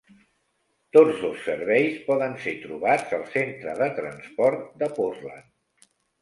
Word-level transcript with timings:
Tots 0.95 1.19
dos 1.25 1.43
serveis 1.49 1.99
poden 2.07 2.33
ser 2.45 2.53
trobats 2.63 3.13
al 3.19 3.27
Centre 3.35 3.77
de 3.83 3.91
Transport 4.01 4.65
de 4.81 4.91
Portland. 4.97 5.87